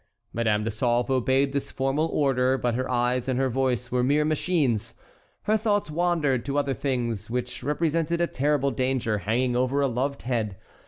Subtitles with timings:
[0.33, 4.25] Madame de Sauve obeyed this formal order, but her eyes and her voice were mere
[4.25, 4.95] machines.
[5.43, 10.23] Her thoughts wandered to other things which represented a terrible danger hanging over a loved
[10.23, 10.57] head.